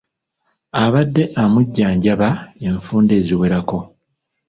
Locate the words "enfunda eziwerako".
2.67-3.79